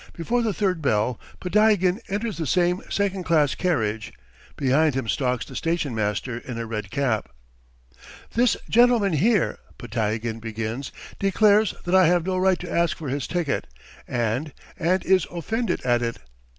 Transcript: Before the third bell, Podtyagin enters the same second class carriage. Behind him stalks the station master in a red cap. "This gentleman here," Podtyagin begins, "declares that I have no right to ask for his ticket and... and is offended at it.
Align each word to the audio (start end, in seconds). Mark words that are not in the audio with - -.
Before 0.13 0.41
the 0.41 0.51
third 0.51 0.81
bell, 0.81 1.19
Podtyagin 1.39 1.99
enters 2.07 2.39
the 2.39 2.47
same 2.47 2.81
second 2.89 3.23
class 3.23 3.53
carriage. 3.53 4.11
Behind 4.55 4.95
him 4.95 5.07
stalks 5.07 5.45
the 5.45 5.55
station 5.55 5.93
master 5.93 6.39
in 6.39 6.57
a 6.57 6.65
red 6.65 6.89
cap. 6.89 7.29
"This 8.33 8.57
gentleman 8.67 9.13
here," 9.13 9.59
Podtyagin 9.77 10.39
begins, 10.39 10.91
"declares 11.19 11.75
that 11.85 11.93
I 11.93 12.07
have 12.07 12.25
no 12.25 12.39
right 12.39 12.57
to 12.61 12.71
ask 12.71 12.97
for 12.97 13.09
his 13.09 13.27
ticket 13.27 13.67
and... 14.07 14.53
and 14.75 15.05
is 15.05 15.27
offended 15.29 15.81
at 15.85 16.01
it. 16.01 16.17